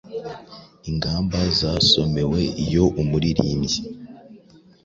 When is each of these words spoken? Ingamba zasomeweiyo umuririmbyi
Ingamba 0.89 1.39
zasomeweiyo 1.59 2.83
umuririmbyi 3.01 3.79